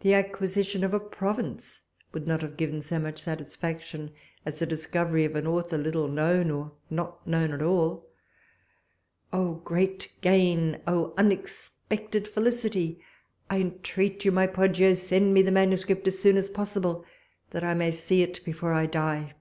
The 0.00 0.12
acquisition 0.12 0.84
of 0.84 0.92
a 0.92 1.00
province 1.00 1.80
would 2.12 2.26
not 2.26 2.42
have 2.42 2.58
given 2.58 2.82
so 2.82 2.98
much 2.98 3.18
satisfaction 3.22 4.10
as 4.44 4.58
the 4.58 4.66
discovery 4.66 5.26
or 5.26 5.38
an 5.38 5.46
author 5.46 5.78
little 5.78 6.06
known, 6.06 6.50
or 6.50 6.72
not 6.90 7.26
known 7.26 7.54
at 7.54 7.62
all. 7.62 8.10
"Oh, 9.32 9.54
great 9.64 10.12
gain! 10.20 10.82
Oh, 10.86 11.14
unexpected 11.16 12.28
felicity! 12.28 13.00
I 13.48 13.56
intreat 13.56 14.22
you, 14.22 14.32
my 14.32 14.46
Poggio, 14.46 14.92
send 14.92 15.32
me 15.32 15.40
the 15.40 15.50
manuscript 15.50 16.06
as 16.06 16.18
soon 16.18 16.36
as 16.36 16.50
possible, 16.50 17.06
that 17.52 17.64
I 17.64 17.72
may 17.72 17.90
see 17.90 18.20
it 18.20 18.44
before 18.44 18.74
I 18.74 18.84
die!" 18.84 19.32